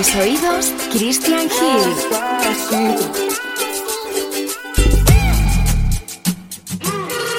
mis 0.00 0.14
oídos, 0.14 0.72
Christian 0.92 1.46
Hill. 1.50 1.92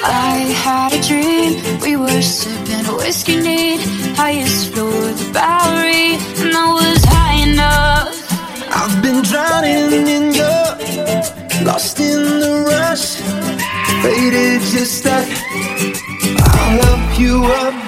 I 0.04 0.36
had 0.64 0.92
a 0.92 1.00
dream, 1.02 1.80
we 1.80 1.96
were 1.96 2.22
sipping 2.22 2.86
a 2.86 2.94
whiskey 2.94 3.40
neat, 3.40 3.80
highest 4.14 4.72
floor 4.72 4.94
of 5.10 5.18
the 5.18 5.30
Bowery, 5.32 6.14
and 6.40 6.54
I 6.54 6.68
was 6.78 7.02
high 7.04 7.38
enough. 7.50 8.14
I've 8.70 9.02
been 9.02 9.22
drowning 9.22 10.06
in 10.16 10.32
your, 10.32 10.66
lost 11.64 11.98
in 11.98 12.22
the 12.44 12.54
rush, 12.70 13.16
faded 14.02 14.60
just 14.70 15.04
like 15.04 15.28
I'll 16.46 16.80
help 16.80 17.18
you 17.18 17.44
up. 17.44 17.81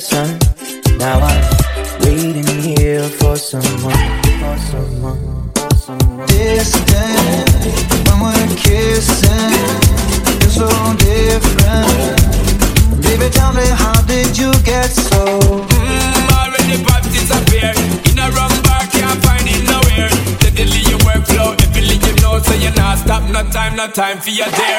Sun. 0.00 0.38
Now 0.98 1.20
I'm 1.20 1.44
waiting 2.00 2.46
here 2.62 3.06
for 3.20 3.36
someone, 3.36 4.00
for 4.40 4.56
someone, 4.70 5.50
for 5.54 5.70
someone. 5.76 6.26
Distant 6.26 7.50
when 8.08 8.18
we're 8.24 8.56
kissing, 8.56 9.52
you're 10.40 10.56
so 10.60 10.68
different. 10.96 12.16
Baby, 13.02 13.28
tell 13.30 13.52
me 13.52 13.66
how 13.76 14.00
did 14.08 14.36
you 14.38 14.52
get 14.64 14.88
so? 14.88 15.38
Mm, 15.38 16.28
already 16.40 16.76
vibes 16.80 17.12
disappear. 17.12 17.72
In 18.10 18.18
a 18.18 18.28
wrong 18.34 18.56
bar, 18.64 18.84
can't 18.88 19.20
find 19.24 19.44
it 19.44 19.62
nowhere. 19.68 20.08
Steadily 20.40 20.80
your 20.88 20.98
workflow 21.00 21.60
know, 22.30 22.38
so 22.42 22.54
you're 22.54 22.74
not 22.74 22.98
stop, 22.98 23.22
no 23.30 23.42
time, 23.50 23.76
no 23.76 23.86
time 23.88 24.18
for 24.18 24.30
your 24.30 24.46
dare. 24.46 24.69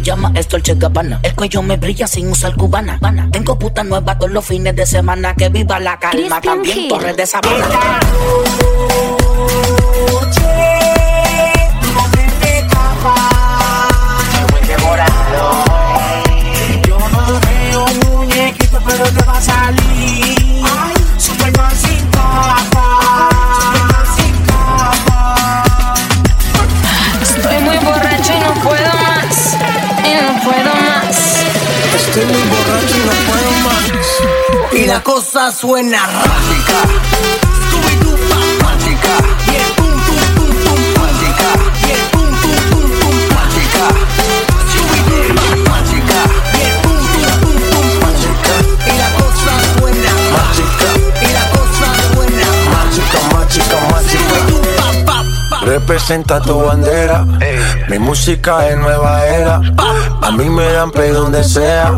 Pijama 0.00 0.32
es 0.34 0.48
Dolce 0.48 0.74
Gabbana. 0.74 1.20
El 1.22 1.34
cuello 1.34 1.62
me 1.62 1.76
brilla 1.76 2.06
sin 2.06 2.28
usar 2.30 2.54
cubana. 2.54 2.98
Tengo 3.32 3.58
puta 3.58 3.82
nueva 3.84 4.18
todos 4.18 4.32
los 4.32 4.44
fines 4.44 4.74
de 4.76 4.86
semana. 4.86 5.34
Que 5.34 5.48
viva 5.48 5.78
la 5.80 5.98
calma, 5.98 6.40
también 6.40 6.88
Torres 6.88 7.16
de 7.16 7.26
Sabana. 7.26 8.00
Cosa 35.30 35.52
suena 35.52 36.06
mágica. 36.06 36.78
Scooby-Doo, 37.68 38.16
mágica. 38.64 39.14
Yeah, 39.52 39.68
pum, 39.76 39.92
pum, 40.06 40.20
pum, 40.36 40.52
pum, 40.64 40.80
mágica. 40.96 41.48
Yeah, 41.86 42.04
pum, 42.12 42.30
pum, 42.40 42.56
pum, 42.70 42.88
pum, 43.00 43.16
mágica. 43.36 43.84
Scooby-Doo, 44.70 45.20
mágica. 45.68 46.20
Yeah, 46.56 46.74
pum, 46.82 47.00
pum, 47.12 47.28
pum, 47.42 47.56
pum, 47.70 47.86
mágica. 48.02 48.54
Y 48.88 48.94
la 48.96 49.08
cosa 49.18 49.52
suena 49.76 50.12
mágica. 50.32 50.88
Y 51.20 51.28
la 51.36 51.44
cosa 51.52 51.88
suena 52.08 52.48
mágica, 52.72 53.18
mágica, 53.34 53.76
mágica. 53.92 54.36
Representa 55.66 56.40
tu 56.40 56.58
bandera, 56.62 57.26
mi 57.90 57.98
música 57.98 58.66
es 58.68 58.78
nueva 58.78 59.26
era. 59.26 59.60
A 60.22 60.30
mí 60.30 60.48
me 60.48 60.72
dan 60.72 60.90
play 60.90 61.10
donde 61.10 61.44
sea, 61.44 61.92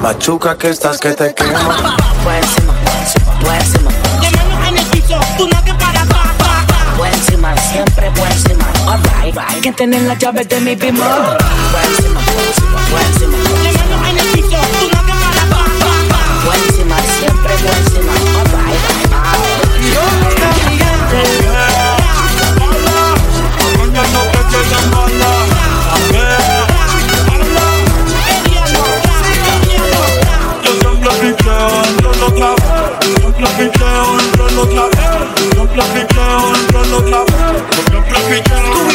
machuca 0.00 0.56
que 0.56 0.68
estás 0.70 0.98
que 0.98 1.12
te 1.14 1.34
quema 1.34 1.96
por 3.48 3.56
encima. 3.56 3.90
En 4.68 4.76
el 4.76 4.84
piso, 4.86 5.18
tú 5.38 5.48
no 5.48 5.64
siempre. 8.42 8.66
Alright, 8.86 9.34
right. 9.34 9.62
De 10.48 10.60
mi 10.60 10.74
bimbo. 10.74 11.04
Por 11.04 11.84
encima, 11.84 12.20
por. 13.40 13.47
lo 34.58 34.68
clavé, 34.68 34.92
yo 35.54 35.64
lo 35.64 35.72
clavé, 35.72 36.06
yo 36.72 36.84
lo 36.90 37.04
clavé, 37.04 37.26
yo 37.86 37.94
lo 37.94 38.04
clavé. 38.04 38.87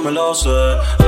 me 0.00 0.12
lo 0.12 0.34
sé. 0.34 0.48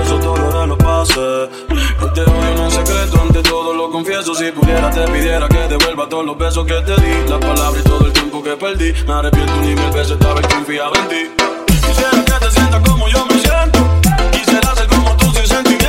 Esos 0.03 0.21
dolores 0.21 0.69
no 0.69 0.77
pase. 0.79 1.45
Este 1.45 2.01
no 2.01 2.13
te 2.13 2.21
doy 2.23 2.65
un 2.65 2.71
secreto, 2.71 3.21
ante 3.21 3.43
todo 3.43 3.75
lo 3.75 3.91
confieso. 3.91 4.35
Si 4.35 4.51
pudiera, 4.53 4.91
te 4.91 5.07
pidiera 5.09 5.49
que 5.49 5.69
devuelva 5.69 6.09
todos 6.09 6.25
los 6.25 6.39
besos 6.39 6.67
que 6.67 6.81
te 6.83 6.97
di. 7.01 7.29
Las 7.29 7.39
palabras 7.39 7.81
y 7.85 7.89
todo 7.89 8.07
el 8.07 8.13
tiempo 8.13 8.43
que 8.43 8.57
perdí. 8.57 8.93
Me 9.07 9.13
arrepiento 9.13 9.57
ni 9.57 9.75
mil 9.75 9.91
veces 9.91 10.19
de 10.19 10.29
haber 10.29 10.47
confiado 10.49 10.93
en 10.97 11.09
ti. 11.09 11.31
Quisiera 11.67 12.25
que 12.25 12.47
te 12.47 12.51
sientas 12.51 12.81
como 12.89 13.09
yo 13.09 13.27
me 13.27 13.39
siento. 13.39 13.79
Quisiera 14.33 14.75
ser 14.75 14.87
como 14.89 15.17
tú 15.17 15.27
sin 15.33 15.47
sentir 15.47 15.80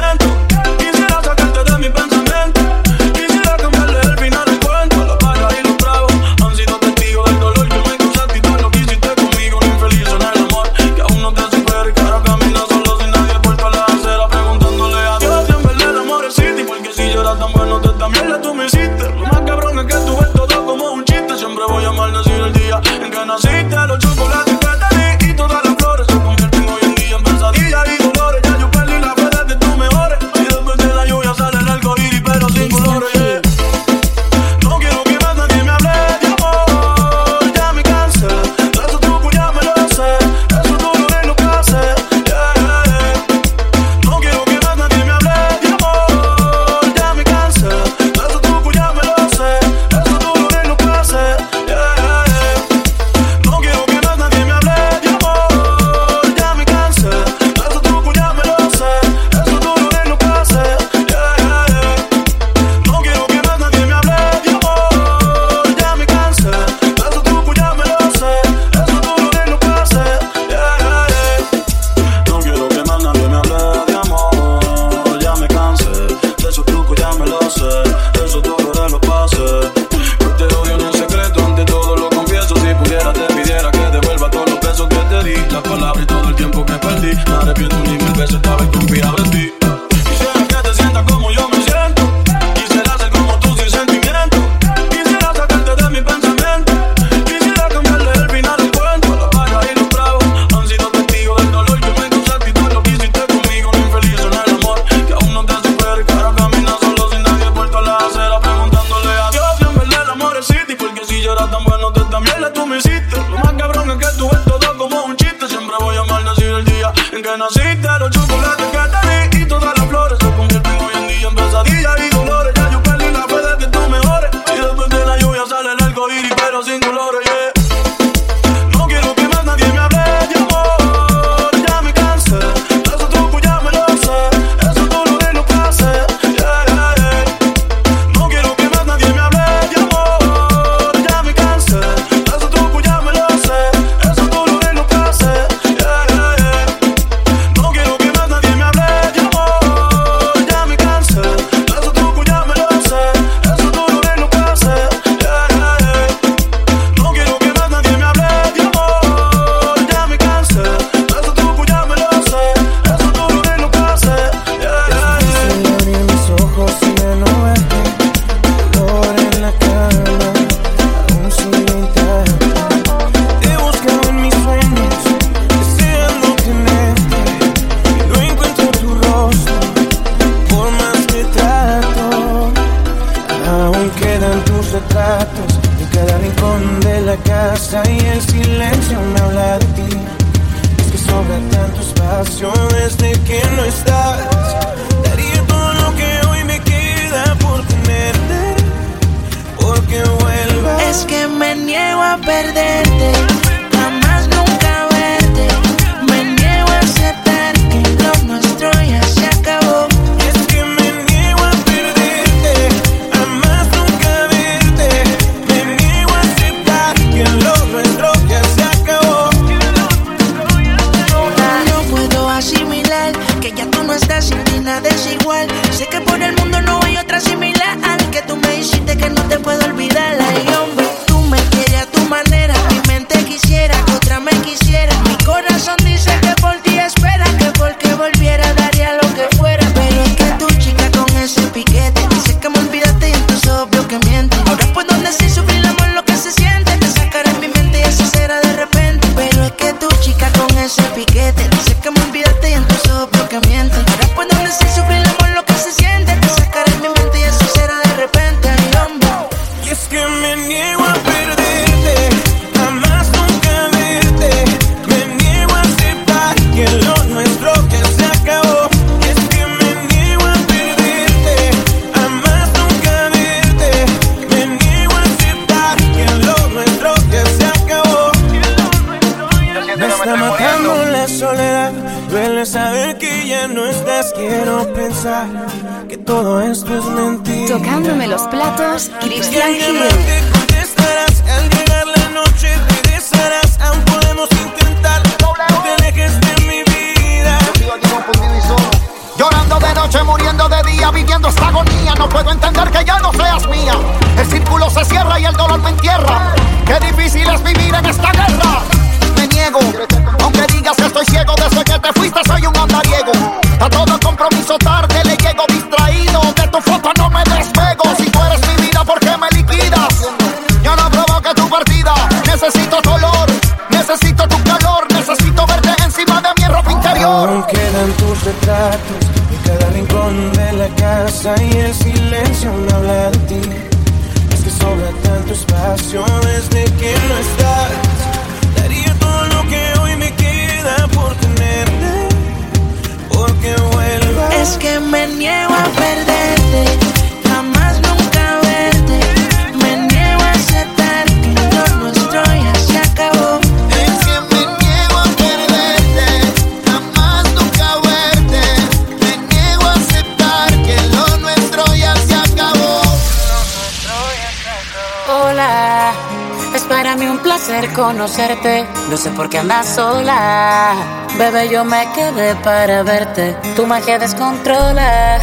Bebé, 371.22 371.50
yo 371.50 371.64
me 371.64 371.88
quedé 371.94 372.34
para 372.38 372.82
verte. 372.82 373.38
Tu 373.56 373.68
magia 373.68 374.00
descontrola. 374.00 375.20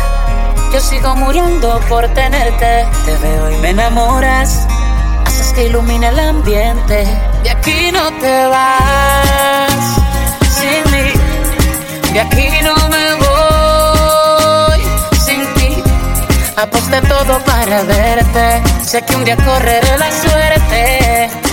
Yo 0.73 0.79
sigo 0.79 1.17
muriendo 1.17 1.81
por 1.89 2.07
tenerte. 2.15 2.87
Te 3.05 3.17
veo 3.17 3.51
y 3.51 3.57
me 3.57 3.71
enamoras. 3.71 4.69
Haces 5.27 5.53
que 5.55 5.65
ilumine 5.65 6.07
el 6.07 6.21
ambiente. 6.21 7.05
De 7.43 7.51
aquí 7.51 7.91
no 7.91 8.13
te 8.21 8.47
vas. 8.47 9.97
Sin 10.59 10.85
mí. 10.93 11.11
De 12.13 12.21
aquí 12.21 12.49
no 12.63 12.77
me 12.91 13.15
voy. 13.25 14.81
Sin 15.19 15.53
ti. 15.55 15.83
Aposté 16.57 17.01
todo 17.09 17.41
para 17.41 17.83
verte. 17.83 18.63
Sé 18.85 19.03
que 19.03 19.17
un 19.17 19.25
día 19.25 19.35
correré 19.35 19.99
la 19.99 20.13
suerte 20.13 21.48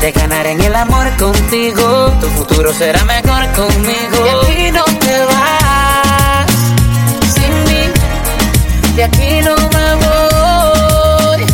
de 0.00 0.12
ganar 0.12 0.46
en 0.46 0.60
el 0.60 0.74
amor 0.74 1.06
contigo. 1.16 2.12
Tu 2.20 2.26
futuro 2.28 2.72
será 2.72 3.04
mejor 3.04 3.46
conmigo. 3.52 4.24
De 4.24 4.30
aquí 4.30 4.72
no 4.72 4.84
te 4.84 5.24
vas 5.26 6.46
sin 7.34 7.52
mí. 7.64 7.82
De 8.94 9.04
aquí 9.04 9.40
no 9.42 9.54
me 9.56 9.94
voy 10.04 11.46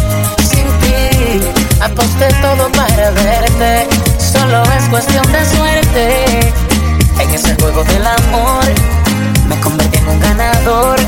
sin 0.51 0.67
ti. 0.81 1.41
Aposté 1.81 2.29
todo 2.41 2.71
para 2.73 3.11
verte. 3.11 3.89
Solo 4.19 4.63
es 4.77 4.85
cuestión 4.89 5.25
de 5.33 5.45
suerte. 5.57 6.53
En 7.21 7.31
ese 7.31 7.55
juego 7.57 7.85
del 7.85 8.07
amor 8.07 8.65
me 9.49 9.59
convertí 9.61 9.99
en 9.99 10.09
un 10.09 10.21
ganador. 10.21 10.99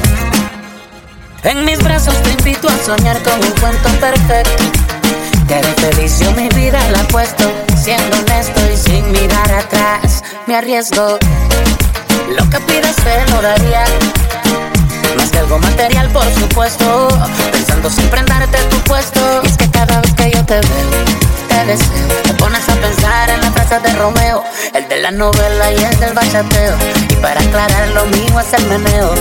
En 1.42 1.64
mis 1.64 1.78
brazos 1.82 2.14
te 2.22 2.30
invito 2.30 2.68
a 2.68 2.84
soñar 2.84 3.20
con 3.22 3.34
un 3.34 3.50
cuento 3.60 3.88
perfecto. 4.00 4.64
Te 5.46 5.62
feliz, 5.62 6.18
yo 6.20 6.32
mi 6.32 6.48
vida 6.48 6.63
Siendo 7.82 8.18
honesto 8.18 8.60
y 8.70 8.76
sin 8.76 9.10
mirar 9.12 9.50
atrás, 9.52 10.22
me 10.46 10.56
arriesgo. 10.56 11.18
Lo 12.36 12.50
que 12.50 12.60
pidas 12.60 12.96
te 12.96 13.32
lo 13.32 13.40
daría. 13.40 13.84
Más 15.16 15.30
que 15.30 15.38
algo 15.38 15.58
material, 15.58 16.10
por 16.10 16.24
supuesto. 16.34 17.08
Pensando 17.50 17.88
siempre 17.88 18.20
en 18.20 18.26
darte 18.26 18.58
tu 18.64 18.76
puesto. 18.80 19.42
Es 19.42 19.56
que 19.56 19.70
cada 19.70 20.00
vez 20.02 20.12
que 20.14 20.30
yo 20.32 20.44
te 20.44 20.54
veo, 20.54 21.04
te 21.48 21.64
deseo. 21.64 22.08
Te 22.24 22.34
pones 22.34 22.68
a 22.68 22.74
pensar 22.74 23.30
en 23.30 23.40
la 23.40 23.52
frase 23.52 23.80
de 23.80 23.94
Romeo, 23.94 24.44
el 24.74 24.86
de 24.88 25.00
la 25.00 25.10
novela 25.10 25.72
y 25.72 25.82
el 25.82 25.98
del 26.00 26.12
bachateo. 26.12 26.76
Y 27.08 27.14
para 27.16 27.40
aclarar, 27.40 27.88
lo 27.88 28.04
mío 28.04 28.38
es 28.38 28.52
el 28.52 28.66
meneo. 28.66 29.14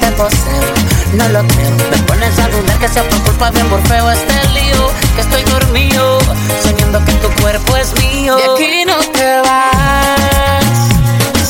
Te 0.00 0.10
poseo, 0.12 0.74
no 1.14 1.28
lo 1.28 1.46
creo. 1.46 1.70
Me 1.90 1.98
pones 2.06 2.38
a 2.38 2.48
dudar 2.48 2.78
que 2.78 2.88
sea 2.88 3.02
por 3.04 3.20
culpa 3.22 3.50
de 3.50 3.62
Morfeo 3.64 4.10
este 4.10 4.48
lío. 4.48 4.90
Que 5.14 5.20
estoy 5.20 5.42
dormido, 5.44 6.18
soñando 6.62 7.04
que 7.04 7.12
tu 7.12 7.28
cuerpo 7.42 7.76
es 7.76 7.92
mío. 8.00 8.36
De 8.36 8.44
aquí 8.44 8.84
no 8.86 8.98
te 9.12 9.40
vas, 9.40 10.64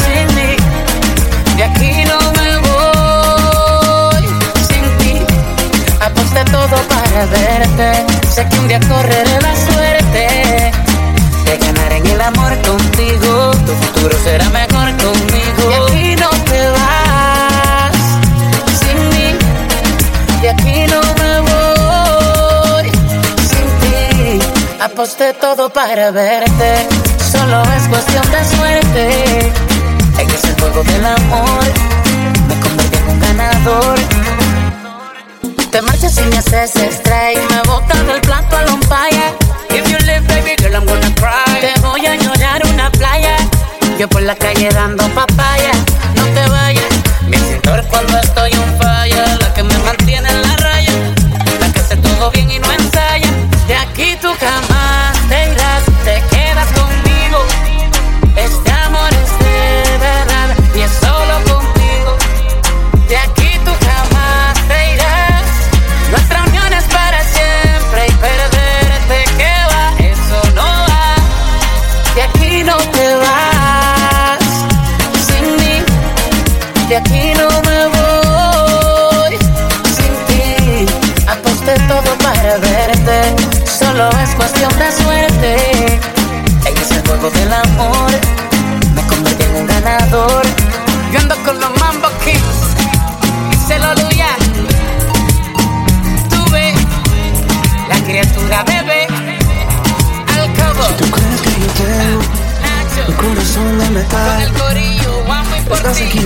sin 0.02 0.26
mí. 0.34 0.56
De 1.56 1.64
aquí 1.64 2.04
no 2.04 2.18
me 2.32 2.56
voy 2.68 4.26
sin 4.68 4.98
ti. 4.98 5.22
Aposté 6.00 6.44
todo 6.44 6.76
para 6.88 7.26
verte. 7.26 8.06
Sé 8.28 8.48
que 8.48 8.58
un 8.58 8.68
día 8.68 8.80
correré 8.80 9.40
la 9.40 9.54
suerte 9.54 10.72
de 11.44 11.58
ganar 11.58 11.92
en 11.92 12.06
el 12.06 12.20
amor 12.20 12.52
contigo. 12.62 13.52
Tu 13.66 13.72
futuro 13.74 14.16
será 14.24 14.48
mejor 14.50 14.90
conmigo. 14.96 15.91
Aposté 24.92 25.32
todo 25.32 25.70
para 25.70 26.10
verte. 26.10 26.86
Solo 27.32 27.62
es 27.62 27.88
cuestión 27.88 28.30
de 28.30 28.44
suerte. 28.44 29.52
En 30.18 30.30
ese 30.30 30.52
juego 30.60 30.84
del 30.84 31.06
amor 31.06 31.64
me 32.46 32.60
convertí 32.60 32.98
en 32.98 33.08
un 33.08 33.20
ganador. 33.20 33.98
Te 35.70 35.80
marchas 35.80 36.18
y 36.18 36.22
me 36.24 36.36
haces 36.36 36.76
extra 36.76 37.32
y 37.32 37.36
me 37.36 37.62
botas 37.66 38.06
del 38.06 38.20
plato 38.20 38.54
al 38.54 38.68
on 38.68 38.82
fire. 38.82 39.34
If 39.70 39.88
you 39.90 39.96
live, 40.04 40.26
baby 40.28 40.56
girl, 40.58 40.74
I'm 40.74 40.84
gonna 40.84 41.14
cry. 41.14 41.60
Te 41.62 41.80
voy 41.80 42.04
a 42.04 42.14
llorar 42.16 42.60
una 42.66 42.90
playa. 42.92 43.36
Yo 43.98 44.06
por 44.08 44.20
la 44.20 44.36
calle 44.36 44.68
dando 44.74 45.08
papaya. 45.14 45.72
No 46.16 46.24
te 46.34 46.50
vayas, 46.50 46.84
mi 47.28 47.38
cintor 47.38 47.82
cuando 47.88 48.18
estoy 48.18 48.52
un 48.52 48.78
falla. 48.78 49.38
La 49.40 49.54
que 49.54 49.62
me 49.62 49.78
mantiene 49.78 50.28
en 50.28 50.42
la 50.42 50.56
raya. 50.56 50.92
La 51.60 51.72
que 51.72 51.80
hace 51.80 51.96
todo 51.96 52.30
bien 52.30 52.50
y 52.50 52.58
no 52.58 52.70
ensaya. 52.70 52.81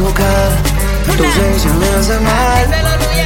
Tu 0.07 1.25
ausencia 1.25 1.73
me 1.73 1.89
hace 1.99 2.21
mal. 2.21 2.67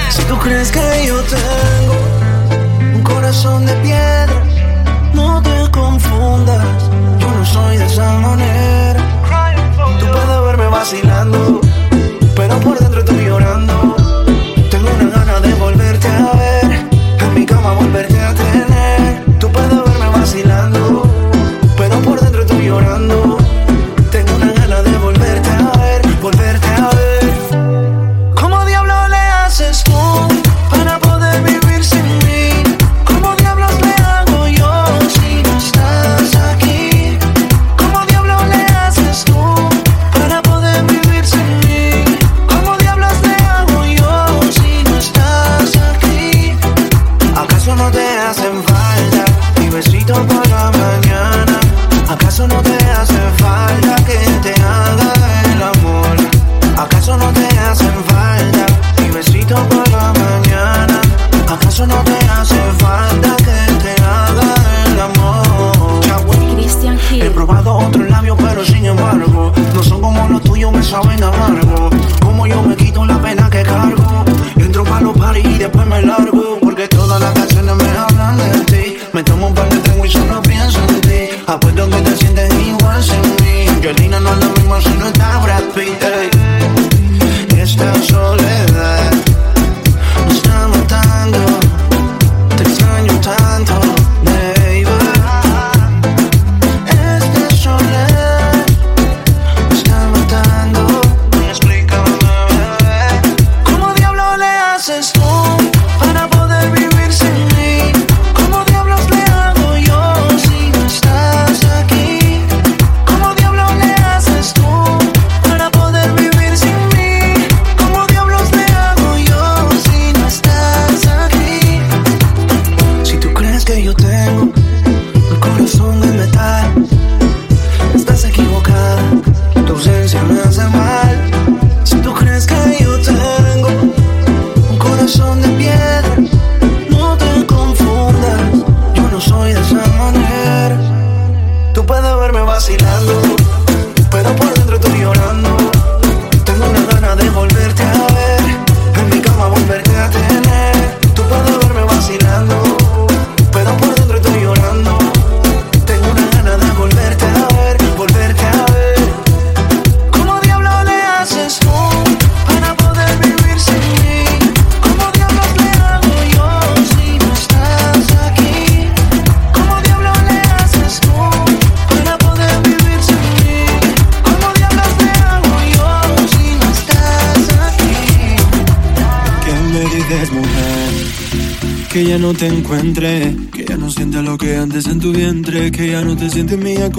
Si 0.08 0.22
tú 0.22 0.38
crees 0.38 0.72
que 0.72 1.04
yo 1.06 1.20
tengo 1.25 2.94
un 2.94 3.02
corazón 3.02 3.66
de 3.66 3.75
piedra, 3.75 4.42
no 5.12 5.42
te 5.42 5.70
confundas. 5.70 6.64
Yo 7.18 7.30
no 7.30 7.44
soy 7.44 7.76
de 7.76 7.84
esa 7.84 8.10
manera. 8.20 9.00
Tú 9.99 10.06
puedes 10.06 10.42
verme 10.42 10.68
vacilando, 10.68 11.60
pero 12.34 12.58
por 12.60 12.78
dentro 12.78 13.00
estoy 13.00 13.26
llorando. 13.26 13.96
Tengo 14.70 14.88
una 15.00 15.10
gana 15.10 15.40
de 15.40 15.54
volverte 15.54 16.08
a 16.08 16.32
ver, 16.32 16.88
en 17.20 17.34
mi 17.34 17.44
cama 17.44 17.72
volverte 17.72 18.18
a 18.18 18.32
tener. 18.34 19.38
Tú 19.38 19.52
puedes 19.52 19.84
verme 19.84 20.08
vacilando, 20.18 21.02
pero 21.76 22.00
por 22.00 22.18
dentro 22.20 22.40
estoy 22.40 22.64
llorando. 22.64 23.39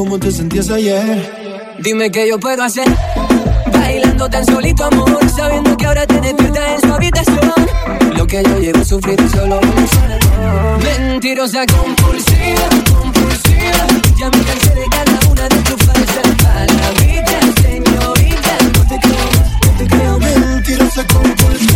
cómo 0.03 0.17
te 0.17 0.31
sentías 0.31 0.67
ayer. 0.71 1.75
Dime 1.77 2.09
qué 2.09 2.27
yo 2.27 2.39
puedo 2.39 2.63
hacer. 2.63 2.87
Bailando 3.71 4.27
tan 4.27 4.43
solito, 4.47 4.83
amor. 4.85 5.29
Sabiendo 5.29 5.77
que 5.77 5.85
ahora 5.85 6.07
te 6.07 6.19
despiertas 6.19 6.69
en 6.73 6.81
su 6.81 6.93
habitación. 6.95 7.53
Lo 8.17 8.25
que 8.25 8.41
yo 8.41 8.57
llevo 8.57 8.83
sufrido 8.83 9.23
solo 9.29 9.59
Mentirosa 10.83 11.67
compulsiva, 11.67 12.67
compulsiva. 12.91 13.83
Ya 14.17 14.29
me 14.31 14.41
cansé 14.43 14.73
de 14.73 14.85
cada 14.89 15.19
una 15.29 15.43
de 15.49 15.57
tus 15.67 15.85
falsas 15.85 16.29
palabras, 16.41 17.45
señorita. 17.61 18.53
No 18.73 18.87
te 18.89 18.99
creo, 19.05 19.27
no 19.65 19.71
te 19.77 19.87
creo. 19.87 20.19
Mentirosa 20.19 21.05
compulsiva. 21.05 21.70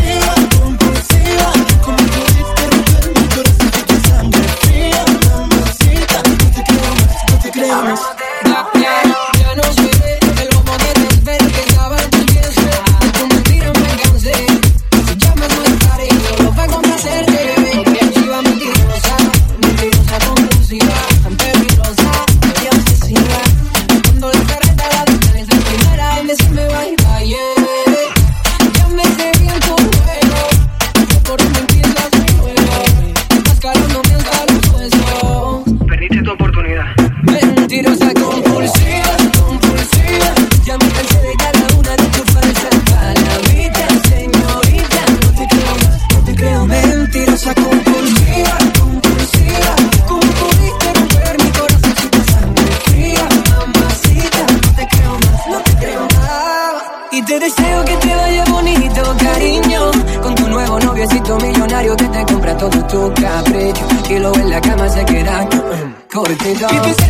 People 66.68 67.05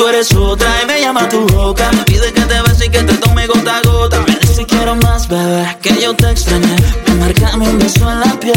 tú 0.00 0.08
eres 0.08 0.32
otra 0.34 0.66
y 0.82 0.86
me 0.86 1.00
llama 1.00 1.28
tu 1.28 1.46
boca. 1.48 1.90
Me 1.92 2.02
pide 2.04 2.32
que 2.32 2.40
te 2.40 2.62
bese 2.62 2.86
y 2.86 2.88
que 2.88 3.02
te 3.02 3.14
tome 3.18 3.46
gota 3.46 3.76
a 3.76 3.82
gota. 3.82 4.18
Me 4.26 4.34
dice 4.36 4.64
quiero 4.64 4.94
más, 4.96 5.28
bebé, 5.28 5.76
que 5.82 6.00
yo 6.00 6.14
te 6.16 6.30
extrañé. 6.30 6.74
Me 7.06 7.14
marcame 7.16 7.68
un 7.68 7.78
beso 7.78 8.10
en 8.10 8.20
la 8.20 8.32
piel. 8.40 8.54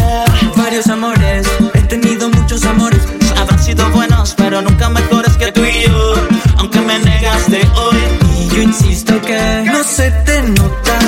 Varios 0.56 0.88
amores, 0.88 1.46
he 1.74 1.82
tenido 1.82 2.30
muchos 2.30 2.64
amores. 2.64 3.02
Habrán 3.38 3.62
sido 3.62 3.90
buenos, 3.90 4.34
pero 4.38 4.62
nunca 4.62 4.88
mejores 4.88 5.36
que 5.36 5.52
tú 5.52 5.66
y 5.66 5.84
yo. 5.86 6.14
Aunque 6.60 6.80
me 6.80 6.98
negaste 7.00 7.60
hoy. 7.76 7.98
Y 8.40 8.48
yo 8.56 8.62
insisto 8.62 9.20
que 9.22 9.64
no 9.66 9.84
se 9.84 10.12
te 10.26 10.44
nota 10.44 11.00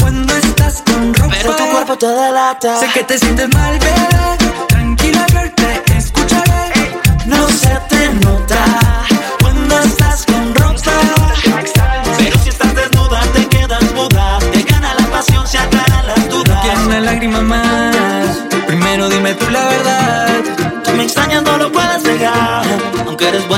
cuando 0.00 0.34
estás 0.34 0.82
con 0.86 1.12
ropa. 1.12 1.34
Pero 1.36 1.56
tu 1.56 1.66
cuerpo 1.66 1.98
te 1.98 2.06
delata. 2.06 2.80
Sé 2.80 2.86
que 2.94 3.04
te 3.04 3.18
sientes 3.18 3.48
mal, 3.54 3.78
bebé 3.78 4.67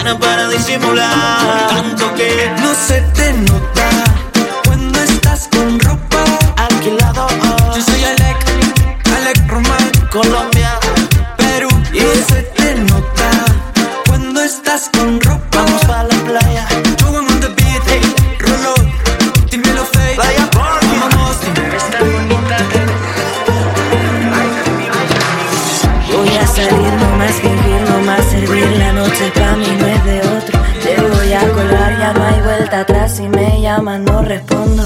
buena 0.03 0.19
para 0.19 0.49
disimular. 0.49 1.69
Tanto 1.69 2.15
que 2.15 2.51
no 2.61 2.75
se 2.75 3.01
te 3.15 3.33
nota. 3.33 3.80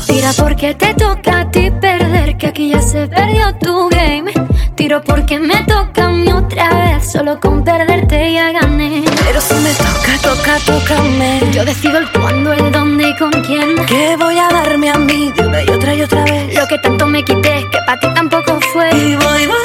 Tira 0.00 0.32
porque 0.36 0.74
te 0.74 0.92
toca 0.94 1.40
a 1.40 1.50
ti 1.50 1.70
perder 1.70 2.36
Que 2.36 2.48
aquí 2.48 2.68
ya 2.70 2.80
se 2.80 3.06
perdió 3.06 3.54
tu 3.56 3.88
game. 3.88 4.32
Tiro 4.74 5.02
porque 5.02 5.38
me 5.38 5.62
toca 5.64 6.06
a 6.06 6.10
mí 6.10 6.30
otra 6.32 6.68
vez 6.68 7.12
Solo 7.12 7.38
con 7.38 7.62
perderte 7.62 8.32
ya 8.32 8.50
gané. 8.52 9.04
Pero 9.24 9.40
si 9.40 9.54
me 9.54 9.72
toca, 9.74 10.18
toca, 10.22 10.58
tócame 10.66 11.40
Yo 11.52 11.64
decido 11.64 11.98
el 11.98 12.10
cuándo, 12.10 12.52
el 12.52 12.72
dónde 12.72 13.08
y 13.08 13.16
con 13.16 13.30
quién. 13.42 13.76
Que 13.86 14.16
voy 14.16 14.38
a 14.38 14.48
darme 14.48 14.90
a 14.90 14.98
mí 14.98 15.32
de 15.36 15.46
una 15.46 15.62
y 15.62 15.68
otra 15.68 15.94
y 15.94 16.02
otra 16.02 16.24
vez 16.24 16.54
Lo 16.54 16.66
que 16.66 16.78
tanto 16.78 17.06
me 17.06 17.24
quité, 17.24 17.64
que 17.70 17.78
para 17.86 18.00
ti 18.00 18.08
tampoco 18.14 18.58
fue. 18.72 18.90
Y 18.90 19.16
voy, 19.16 19.46
voy 19.46 19.63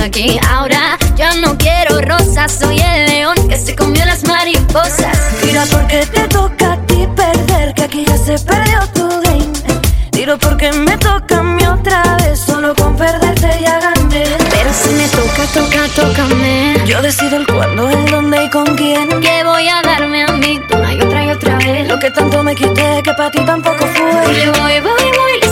aquí 0.00 0.38
ahora. 0.48 0.98
Ya 1.16 1.34
no 1.34 1.56
quiero 1.58 2.00
rosas, 2.00 2.52
soy 2.52 2.78
el 2.78 3.06
león 3.06 3.36
que 3.48 3.56
se 3.56 3.74
comió 3.76 4.04
las 4.04 4.24
mariposas. 4.24 5.18
Tira 5.42 5.64
porque 5.70 6.06
te 6.06 6.28
toca 6.28 6.72
a 6.72 6.86
ti 6.86 7.06
perder, 7.14 7.74
que 7.74 7.82
aquí 7.82 8.04
ya 8.06 8.16
se 8.16 8.38
perdió 8.38 8.80
tu 8.94 9.08
game. 9.22 9.52
Tiro 10.10 10.38
porque 10.38 10.72
me 10.72 10.96
toca 10.96 11.38
a 11.38 11.42
mí 11.42 11.64
otra 11.64 12.16
vez, 12.16 12.40
solo 12.40 12.74
con 12.74 12.96
perderte 12.96 13.48
ya 13.60 13.80
gané. 13.80 14.24
Pero 14.50 14.70
si 14.72 14.90
me 14.90 15.08
toca, 15.08 15.44
toca, 15.54 15.88
tócame. 15.94 16.74
Yo 16.86 17.02
decido 17.02 17.36
el 17.36 17.46
cuándo, 17.46 17.88
el 17.90 18.06
dónde 18.06 18.44
y 18.44 18.50
con 18.50 18.76
quién. 18.76 19.08
Que 19.20 19.44
voy 19.44 19.68
a 19.68 19.82
darme 19.82 20.24
a 20.24 20.32
mí 20.32 20.60
una 20.72 20.94
y 20.94 21.00
otra 21.00 21.24
y 21.24 21.30
otra 21.30 21.56
vez. 21.58 21.88
Lo 21.88 21.98
que 21.98 22.10
tanto 22.10 22.42
me 22.42 22.54
quité, 22.54 23.02
que 23.02 23.12
para 23.14 23.30
ti 23.30 23.40
tampoco 23.44 23.86
fue. 23.86 24.44
Yo 24.44 24.52
voy, 24.52 24.80
voy, 24.80 25.10
voy. 25.16 25.49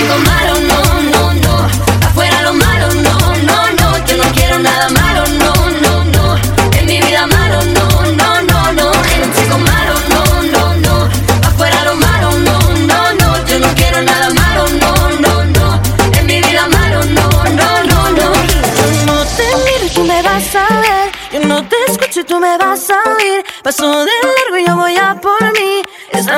si 0.00 0.06
o 0.08 0.60
no. 0.60 0.89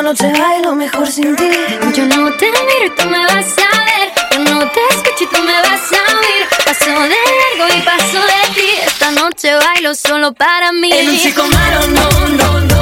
esta 0.03 0.25
noche 0.27 0.41
bailo 0.41 0.75
mejor 0.75 1.07
sin 1.07 1.37
ti. 1.37 1.49
Yo 1.95 2.07
no 2.07 2.33
te 2.33 2.47
miro 2.47 2.87
y 2.87 2.91
tú 2.91 3.09
me 3.09 3.19
vas 3.19 3.55
a 3.59 3.85
ver. 3.85 4.13
Yo 4.33 4.39
no 4.41 4.69
te 4.71 4.81
escucho 4.91 5.25
y 5.25 5.27
tú 5.29 5.43
me 5.43 5.53
vas 5.53 5.93
a 5.93 6.19
oír. 6.19 6.47
Paso 6.65 6.91
de 6.91 7.19
largo 7.39 7.77
y 7.77 7.83
paso 7.83 8.19
de 8.19 8.55
ti. 8.55 8.69
Esta 8.85 9.11
noche 9.13 9.55
bailo 9.55 9.95
solo 9.95 10.33
para 10.33 10.73
mí. 10.73 10.91
En 10.93 11.09
un 11.09 11.19
chico 11.19 11.45
malo, 11.47 11.87
no, 11.89 12.29
no, 12.31 12.61
no. 12.61 12.82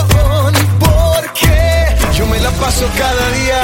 paso 2.61 2.87
cada 2.95 3.31
día 3.31 3.61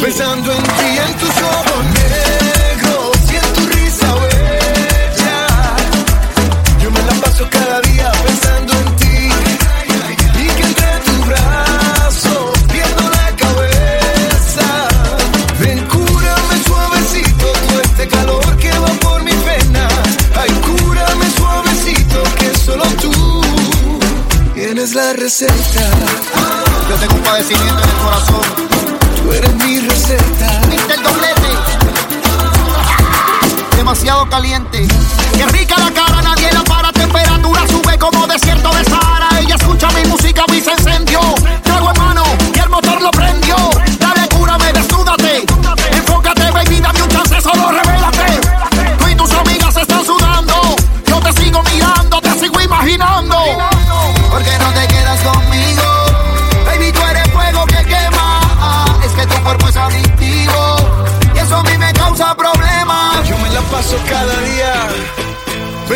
pensando 0.00 0.52
en 0.52 0.62
ti, 0.62 0.90
en 1.06 1.14
tus 1.20 1.36
ojos 1.56 1.84
negros 2.00 3.16
y 3.30 3.36
en 3.36 3.52
tu 3.54 3.66
risa 3.74 4.14
bella. 4.24 5.38
Yo 6.82 6.90
me 6.90 7.02
la 7.02 7.12
paso 7.22 7.46
cada 7.50 7.80
día 7.82 8.10
pensando 8.26 8.72
en 8.72 8.96
ti 8.96 9.16
y 10.44 10.46
que 10.56 10.62
entre 10.70 10.90
tus 11.06 11.26
brazos 11.26 12.58
pierdo 12.72 13.04
la 13.18 13.28
cabeza. 13.44 14.66
Ven, 15.60 15.78
cúrame 15.86 16.56
suavecito 16.66 17.46
todo 17.68 17.80
este 17.82 18.08
calor 18.08 18.56
que 18.56 18.70
va 18.78 18.92
por 19.06 19.22
mi 19.22 19.32
pena. 19.48 19.88
Ay, 20.40 20.50
cúrame 20.68 21.26
suavecito 21.36 22.22
que 22.38 22.48
solo 22.64 22.84
tú 23.02 23.12
tienes 24.54 24.94
la 24.94 25.12
receta. 25.12 26.23
Yo 26.94 27.00
tengo 27.00 27.14
un 27.16 27.22
padecimiento 27.22 27.82
en 27.82 27.88
el 27.88 27.96
corazón. 27.96 28.40
Tú 29.20 29.32
eres 29.32 29.52
mi 29.56 29.80
receta. 29.80 30.60
Viste 30.70 30.94
el 30.94 31.02
doblete. 31.02 31.48
Demasiado 33.76 34.28
caliente. 34.28 34.86
Qué 35.36 35.44
rica 35.46 35.76
la 35.76 35.90
cara, 35.90 36.22
nadie 36.22 36.52
la 36.52 36.62
para. 36.62 36.92
Temperatura 36.92 37.66
sube 37.66 37.98
como 37.98 38.28
desierto 38.28 38.72
de 38.76 38.84
Sahara. 38.84 39.40
Ella 39.40 39.56
escucha 39.56 39.88
mi 39.88 40.08
música, 40.08 40.44
mi 40.52 40.60
se 40.60 40.70
encendió. 40.70 41.18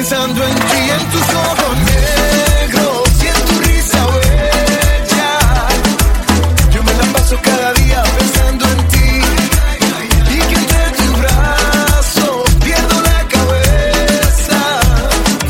pensando 0.09 0.42
en 0.42 0.55
ti, 0.55 0.90
en 0.90 1.11
tus 1.11 1.21
ojos 1.21 1.77
negros 1.85 3.09
y 3.23 3.27
en 3.27 3.44
tu 3.47 3.61
risa 3.61 4.07
bella. 4.07 5.33
Yo 6.73 6.83
me 6.83 6.94
la 6.94 7.12
paso 7.12 7.38
cada 7.42 7.75
día 7.75 8.03
pensando 8.18 8.64
en 8.71 8.88
ti 8.88 9.11
y 10.31 10.38
que 10.49 10.55
entre 10.55 10.90
tus 10.97 11.18
brazos 11.21 12.51
pierdo 12.64 13.03
la 13.03 13.21
cabeza. 13.29 14.61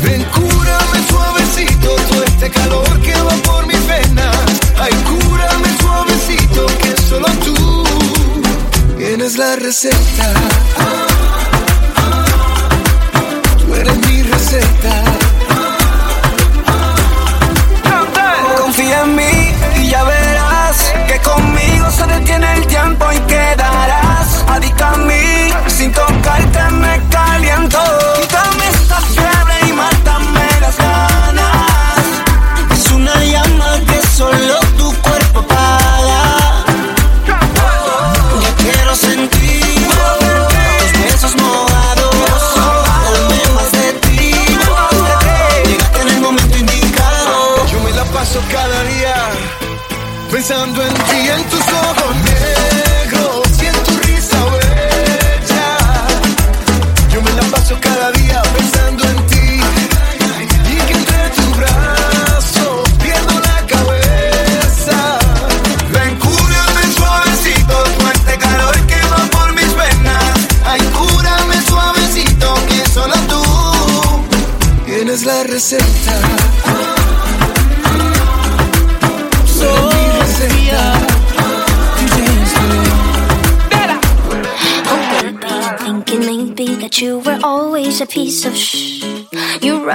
Ven, 0.03 0.25
cúrame 0.25 0.99
suavecito 1.09 1.95
todo 2.09 2.23
este 2.25 2.49
calor 2.49 3.01
que 3.01 3.13
va 3.13 3.35
por 3.49 3.65
mi 3.65 3.75
pena. 3.75 4.29
Ay, 4.77 4.93
cúrame 5.09 5.69
suavecito 5.79 6.65
que 6.81 7.01
solo 7.09 7.27
tú 7.45 7.85
tienes 8.97 9.37
la 9.37 9.55
receta. 9.55 10.18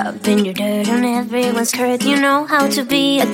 up 0.04 0.28
in 0.28 0.44
your 0.44 0.52
dirt 0.52 0.88
on 0.88 1.04
everyone's 1.04 1.70
skirt. 1.70 2.02
You 2.04 2.20
know 2.20 2.44
how 2.44 2.68
to 2.68 2.84
be 2.84 3.20
a 3.20 3.26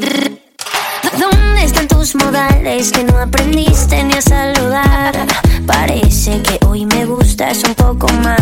¿Dónde 1.18 1.64
están 1.64 1.88
tus 1.88 2.14
modales 2.14 2.92
que 2.92 3.02
no 3.02 3.18
aprendiste 3.18 4.02
ni 4.04 4.14
a 4.14 4.22
saludar? 4.22 5.26
Parece 5.66 6.40
que 6.42 6.64
hoy 6.66 6.86
me 6.86 7.04
gustas 7.04 7.62
un 7.64 7.74
poco 7.74 8.06
más. 8.22 8.39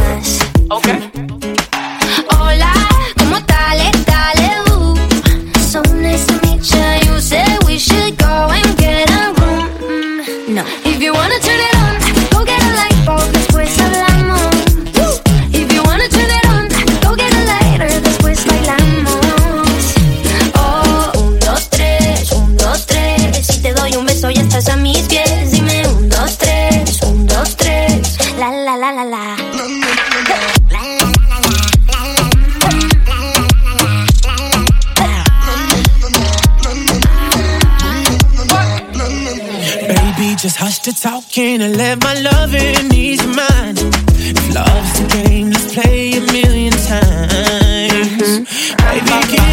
your 40.89 40.95
talking 40.95 41.61
and 41.61 41.77
let 41.77 42.03
my 42.03 42.15
loving 42.15 42.91
ease 42.95 43.23
your 43.23 43.35
mind. 43.35 43.79
If 43.79 44.55
love's 44.55 45.01
a 45.01 45.23
game, 45.23 45.51
let's 45.51 45.75
play 45.75 46.13
a 46.13 46.21
million 46.33 46.73
times. 46.73 48.23
Mm-hmm. 48.23 48.77
Baby, 48.77 49.48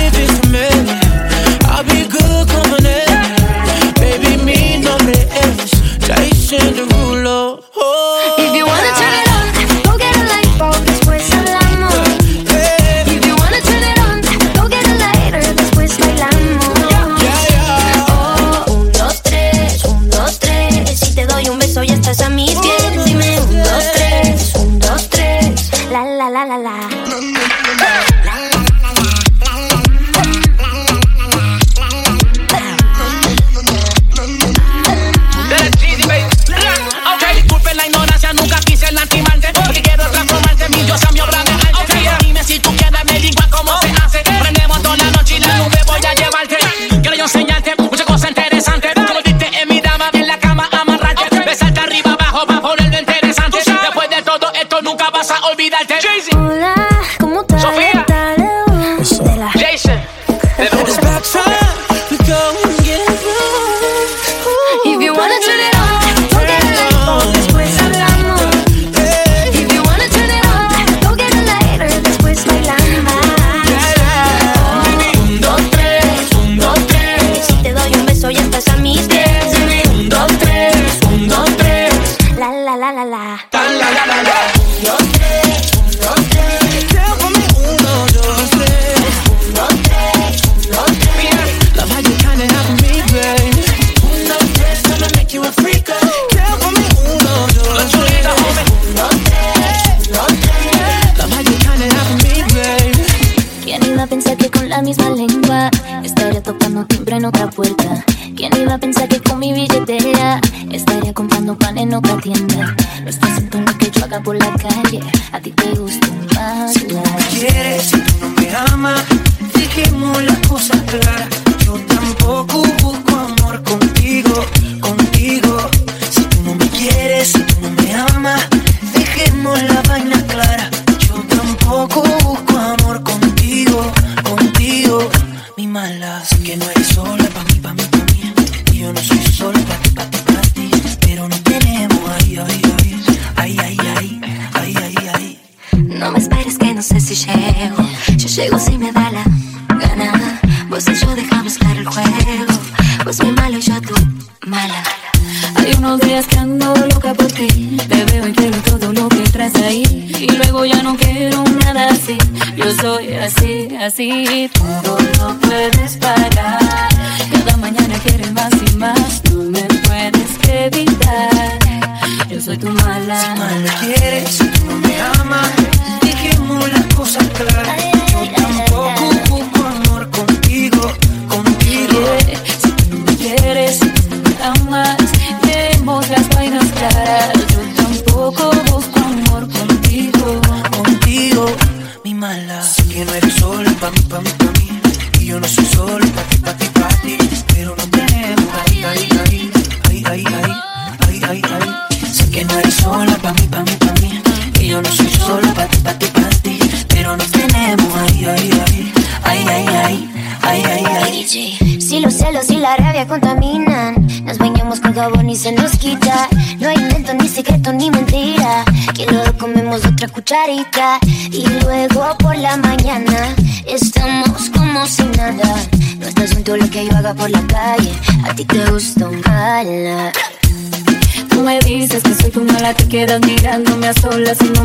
misma 104.85 105.09
lengua. 105.09 105.71
Estaré 106.03 106.41
tocando 106.41 106.85
timbre 106.85 107.17
en 107.17 107.25
otra 107.25 107.49
puerta. 107.49 107.84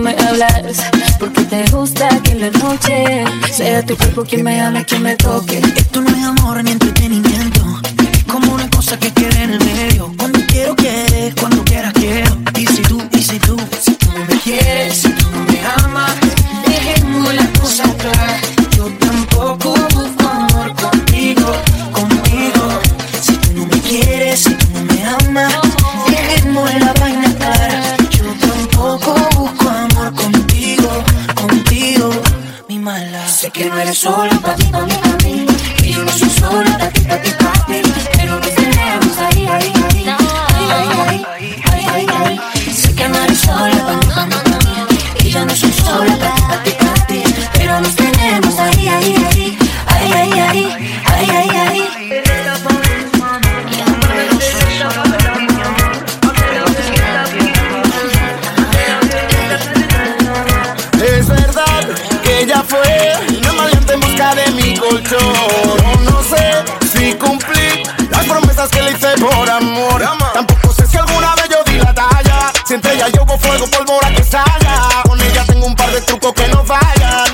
me 0.00 0.10
hablas 0.10 0.82
Porque 1.18 1.42
te 1.42 1.64
gusta 1.70 2.08
que 2.22 2.32
en 2.32 2.40
la 2.40 2.50
noche 2.50 3.24
Sea 3.52 3.84
tu 3.84 3.96
cuerpo 3.96 4.24
quien 4.24 4.44
me 4.44 4.60
habla, 4.60 4.84
quien 4.84 5.02
me 5.02 5.16
toque. 5.16 5.58
Esto 5.76 6.00
no 6.00 6.10
es 6.10 6.24
amor 6.24 6.62
ni 6.64 6.72
entretenimiento 6.72 7.60
Es 8.12 8.24
como 8.24 8.54
una 8.54 8.68
cosa 8.70 8.98
que 8.98 9.12
quede 9.12 9.42
en 9.42 9.52
el 9.52 9.64
medio. 9.64 10.12
Cuando 10.16 10.40
quiero, 10.46 10.74
quieres, 10.76 11.34
cuando 11.34 11.64
quieras, 11.64 11.92
quiero. 11.92 12.36
Y 12.56 12.66
si 12.66 12.82
tú, 12.82 13.02
y 13.12 13.22
si 13.22 13.38
tú, 13.38 13.56
si 13.80 13.94
tú 13.94 14.08
me 14.28 14.38
quieres. 14.40 15.09
eres 33.90 33.98
solo 33.98 34.40
para 34.40 34.59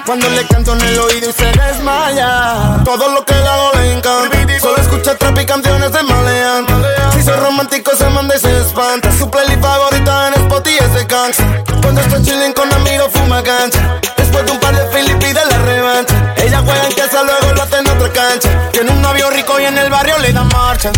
Cuando 0.07 0.31
le 0.31 0.47
canto 0.47 0.73
en 0.73 0.81
el 0.83 0.99
oído 1.01 1.31
y 1.31 1.33
se 1.33 1.47
desmaya. 1.47 2.81
Todo 2.85 3.09
lo 3.09 3.25
que 3.25 3.35
le 3.35 3.49
hago 3.49 3.73
le 3.75 3.93
encanta. 3.93 4.61
Solo 4.61 4.77
escucha 4.77 5.17
trap 5.17 5.37
y 5.41 5.45
canciones 5.45 5.91
de 5.91 6.03
maleante. 6.05 6.73
Si 7.13 7.23
soy 7.25 7.35
romántico 7.35 7.91
se 7.97 8.09
manda 8.11 8.37
y 8.37 8.39
se 8.39 8.57
espanta. 8.61 9.11
Su 9.19 9.29
playlist 9.29 9.61
favorita 9.61 10.29
en 10.29 10.35
Spot 10.43 10.69
y 10.69 10.77
es 10.77 10.95
de 10.95 11.07
cancha. 11.09 11.45
Cuando 11.83 12.01
está 12.03 12.23
chilling 12.23 12.53
con 12.53 12.73
amigos 12.73 13.09
fuma 13.13 13.43
cancha. 13.43 14.01
Después 14.17 14.47
de 14.47 14.53
un 14.53 14.61
par 14.61 14.77
de 14.77 14.87
Philip 14.97 15.19
pide 15.19 15.45
la 15.45 15.59
revancha. 15.59 16.35
Ella 16.37 16.63
juega 16.65 16.87
en 16.87 16.95
casa, 16.95 17.25
luego 17.25 17.53
lo 17.53 17.63
hace 17.63 17.79
en 17.79 17.89
otra 17.89 18.13
cancha. 18.13 18.71
Tiene 18.71 18.93
un 18.93 19.03
novio 19.03 19.29
rico 19.31 19.59
y 19.59 19.65
en 19.65 19.77
el 19.77 19.91
barrio 19.91 20.17
le 20.19 20.33
da 20.33 20.45
marcha. 20.45 20.93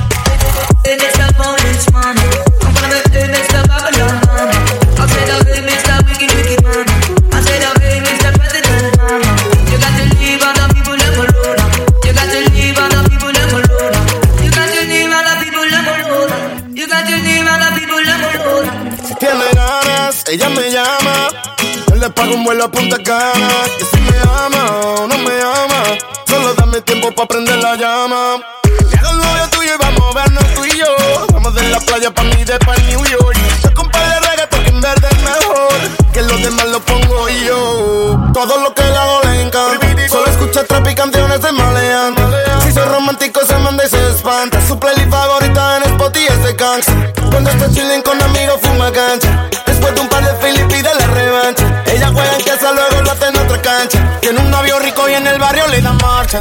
pago 22.19 22.35
un 22.35 22.45
vuelo 22.45 22.65
a 22.65 22.69
Punta 22.69 22.99
Cana. 22.99 23.49
Que 23.79 23.85
si 23.85 24.01
me 24.01 24.19
ama 24.19 24.81
o 24.83 25.07
no 25.07 25.19
me 25.19 25.41
ama, 25.41 25.83
solo 26.27 26.53
dame 26.55 26.81
tiempo 26.81 27.13
para 27.13 27.29
prender 27.29 27.59
la 27.59 27.77
llama. 27.77 28.41
Ya 28.91 29.01
hago 29.01 29.13
novio 29.13 29.49
tuyo 29.51 29.75
y 29.75 29.79
vamos 29.79 30.03
a 30.11 30.19
vernos 30.19 30.45
tú 30.55 30.65
y 30.65 30.77
yo. 30.77 31.27
Vamos 31.33 31.55
de 31.55 31.63
la 31.69 31.79
playa 31.81 32.11
pa' 32.11 32.25
mí 32.25 32.45
de 32.45 32.59
pa' 32.59 32.77
New 32.89 33.05
York. 33.05 33.37
Yo 33.63 33.73
compadre 33.75 34.09
de 34.09 34.21
reggaeton 34.31 34.67
en 34.67 34.81
verde 34.81 35.09
es 35.11 35.23
mejor. 35.23 36.13
Que 36.13 36.23
los 36.23 36.43
demás 36.43 36.69
lo 36.69 36.81
pongo 36.81 37.29
yo. 37.29 38.19
Todo 38.35 38.59
lo 38.63 38.75
que 38.75 38.83
le 38.83 38.97
hago 38.97 39.21
le 39.23 39.43
encanta. 39.43 40.09
Solo 40.09 40.27
escucha 40.27 40.65
trap 40.65 40.89
y 40.89 40.95
canciones 40.95 41.41
de 41.41 41.53
malean. 41.53 42.15
Si 42.65 42.73
soy 42.73 42.85
romántico 42.89 43.41
se 43.47 43.57
manda 43.59 43.85
y 43.85 43.89
se 43.89 44.09
espanta. 44.09 44.61
Su 44.67 44.79
playlist 44.79 45.11
favorita 45.11 45.77
en 45.77 45.83
Spotify 45.85 46.27
es 46.31 46.43
de 46.43 46.53
Gangs. 46.55 46.87
Cuando 47.31 47.51
está 47.51 47.71
chilling 47.71 48.03
con 48.03 48.21
amigos 48.21 48.59
fuma 48.63 48.91
cancha. 48.91 49.49
marcha. 53.89 54.21
Tiene 54.21 54.41
un 54.41 54.51
novio 54.51 54.79
rico 54.79 55.09
y 55.09 55.15
en 55.15 55.27
el 55.27 55.39
barrio 55.39 55.67
le 55.69 55.81
da 55.81 55.93
marcha. 55.93 56.41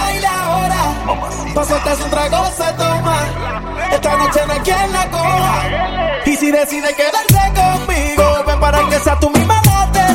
baila 0.00 0.30
ahora. 0.44 0.82
Pa' 1.54 1.64
soltarse 1.64 2.04
un 2.04 2.10
trago 2.10 2.46
se 2.56 2.72
toma. 2.74 3.16
Esta 3.92 4.16
noche 4.16 4.40
no 4.46 4.52
hay 4.52 4.60
quien 4.60 4.92
la 4.92 5.10
coja. 5.10 5.56
Y 6.26 6.36
si 6.36 6.50
decide 6.50 6.94
quedarse 6.94 7.42
conmigo, 7.60 8.24
ven 8.46 8.60
para 8.60 8.88
que 8.88 8.98
sea 9.00 9.18
tu 9.18 9.30
misma 9.30 9.60
noche. 9.62 10.09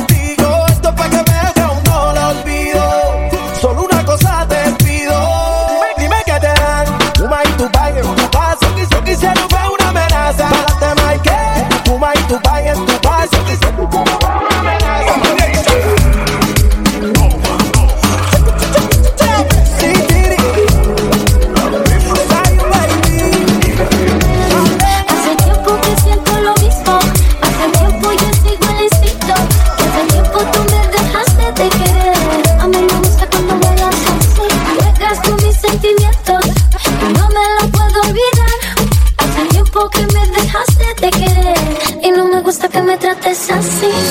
I 43.56 43.60
see. 43.62 44.05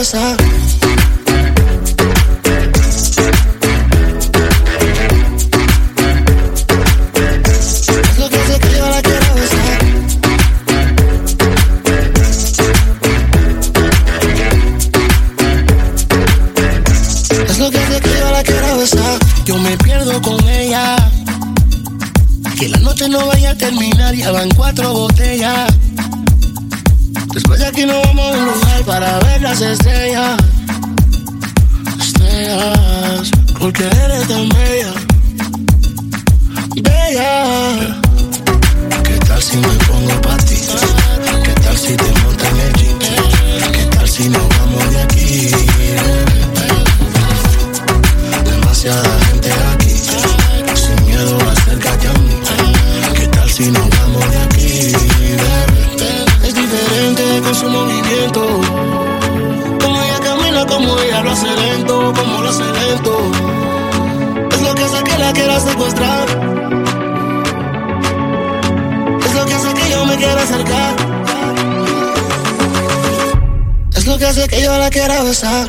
Es 0.00 0.14
lo 8.18 8.30
que 8.30 8.38
te 8.38 8.58
quiero 8.60 8.86
a 8.86 8.90
la 8.92 9.02
carabesa. 9.02 9.78
Es 17.46 17.58
lo 17.58 17.70
que 17.70 17.78
te 17.78 18.00
quiero 18.00 18.28
a 18.28 18.32
la 18.32 18.42
carabesa. 18.42 19.18
Yo 19.44 19.58
me 19.58 19.76
pierdo 19.76 20.22
con 20.22 20.48
ella. 20.48 20.96
Aquí 22.46 22.68
la 22.68 22.78
noche 22.78 23.06
no 23.06 23.26
vaya 23.26 23.50
a 23.50 23.54
terminar. 23.54 24.14
Ya 24.14 24.30
van 24.30 24.48
cuatro 24.56 24.94
botellas. 24.94 25.70
Después 27.32 27.58
de 27.60 27.66
aquí 27.66 27.84
nos 27.84 28.02
vamos 28.02 28.26
a 28.26 28.38
un 28.38 28.44
lugar 28.44 28.82
para 28.86 29.18
ver 29.20 29.42
las 29.42 29.60
estrellas. 29.60 30.36
Estrellas, 32.00 33.30
porque 33.58 33.84
eres 33.84 34.28
tan 34.28 34.48
bella. 34.48 34.92
Bella. 36.82 38.00
¿Qué 39.04 39.16
tal 39.26 39.42
si 39.42 39.56
me 39.56 39.68
pongo 39.68 40.20
para 40.22 40.36
ti? 40.44 40.56
¿Qué 41.44 41.52
tal 41.62 41.76
si 41.76 41.96
te 41.96 42.12
monto 42.22 42.44
en 42.46 42.60
el 42.60 42.72
jeep? 42.74 42.98
¿Qué 43.72 43.96
tal 43.96 44.08
si 44.08 44.28
nos 44.28 44.48
vamos 44.48 44.90
de 44.92 45.02
aquí? 45.02 45.50
Demasiada 48.44 49.18
gente 49.26 49.52
aquí. 49.72 49.94
Sin 50.74 51.06
miedo, 51.06 51.38
acércate 51.50 52.08
a 52.08 52.12
mí. 52.12 52.40
¿Qué 53.14 53.26
tal 53.28 53.50
si 53.50 53.70
nos 53.70 53.89
como 62.14 62.42
lo 62.42 62.48
hace. 62.48 62.62
Es 64.50 64.60
lo 64.62 64.74
que 64.74 64.84
hace 64.84 65.04
que 65.04 65.18
la 65.18 65.32
quiera 65.32 65.60
secuestrar. 65.60 66.28
Es 69.24 69.34
lo 69.34 69.46
que 69.46 69.54
hace 69.54 69.74
que 69.74 69.90
yo 69.90 70.04
me 70.04 70.16
quiera 70.16 70.42
acercar. 70.42 70.96
Es 73.94 74.06
lo 74.06 74.18
que 74.18 74.26
hace 74.26 74.48
que 74.48 74.62
yo 74.62 74.78
la 74.78 74.90
quiera 74.90 75.22
besar. 75.22 75.66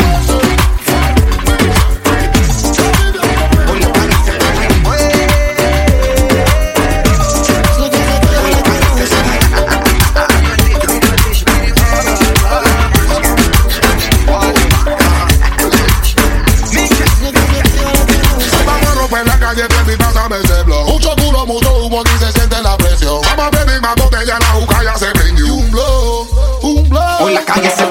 calle 27.53 27.69
se 27.69 27.90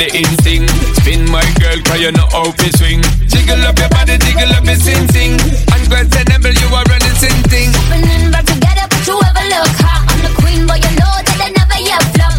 the 0.00 0.08
instinct. 0.16 0.72
Spin 0.96 1.28
my 1.28 1.44
girl, 1.60 1.76
cause 1.84 2.00
you 2.00 2.10
know 2.16 2.24
how 2.32 2.48
to 2.48 2.66
swing. 2.80 3.04
Jiggle 3.28 3.60
up 3.68 3.76
your 3.76 3.92
body, 3.92 4.16
jiggle 4.16 4.48
up 4.56 4.64
your 4.64 4.80
sing 4.80 5.04
sing. 5.12 5.36
Unquestionable, 5.76 6.56
you 6.56 6.68
are 6.72 6.86
running 6.88 7.16
sin 7.20 7.36
thing. 7.52 7.68
Opening 7.76 8.32
back 8.32 8.48
together, 8.48 8.88
but 8.88 9.04
you 9.04 9.20
ever 9.20 9.44
look 9.52 9.72
hot. 9.84 10.00
I'm 10.08 10.24
the 10.24 10.32
queen, 10.40 10.64
but 10.64 10.80
you 10.80 10.92
know 10.96 11.12
that 11.12 11.38
I 11.44 11.52
never 11.52 11.78
yet 11.84 12.00
flop. 12.16 12.32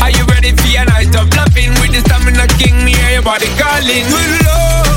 Are 0.00 0.12
you 0.12 0.24
ready 0.32 0.56
for 0.56 0.68
your 0.72 0.88
night 0.88 1.12
of 1.12 1.28
loving? 1.36 1.76
With 1.84 1.92
the 1.92 2.00
stamina 2.00 2.48
king, 2.56 2.80
me 2.80 2.96
hear 2.96 3.20
your 3.20 3.24
body 3.28 3.52
calling. 3.60 4.08
With 4.08 4.32
love, 4.48 4.96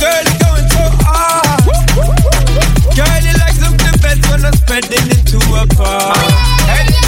girl, 0.00 0.24
you're 0.24 0.40
going 0.40 0.68
so 0.72 0.84
hard. 1.04 1.60
Girl, 2.96 3.20
you 3.20 3.34
like 3.36 3.56
something 3.60 3.96
best 4.00 4.24
when 4.32 4.40
I'm 4.48 4.56
spreading 4.56 5.04
it 5.12 5.22
to 5.36 5.38
a 5.52 5.68
bar. 5.76 6.16
Oh, 6.16 6.24
yeah, 6.64 6.80
yeah, 6.80 6.96
yeah. 6.96 6.99